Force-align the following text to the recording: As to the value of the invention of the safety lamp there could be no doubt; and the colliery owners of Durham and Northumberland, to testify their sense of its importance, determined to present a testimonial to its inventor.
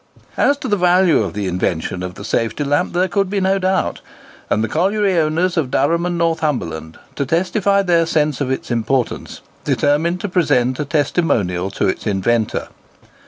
As 0.35 0.57
to 0.57 0.67
the 0.67 0.77
value 0.81 1.21
of 1.21 1.33
the 1.35 1.45
invention 1.45 2.01
of 2.01 2.15
the 2.15 2.25
safety 2.25 2.63
lamp 2.63 2.93
there 2.93 3.07
could 3.07 3.29
be 3.29 3.39
no 3.39 3.59
doubt; 3.59 4.01
and 4.49 4.63
the 4.63 4.67
colliery 4.67 5.15
owners 5.19 5.57
of 5.57 5.69
Durham 5.69 6.07
and 6.07 6.17
Northumberland, 6.17 6.97
to 7.15 7.23
testify 7.23 7.83
their 7.83 8.07
sense 8.07 8.41
of 8.41 8.49
its 8.49 8.71
importance, 8.71 9.41
determined 9.63 10.19
to 10.21 10.27
present 10.27 10.79
a 10.79 10.85
testimonial 10.85 11.69
to 11.69 11.87
its 11.87 12.07
inventor. 12.07 12.69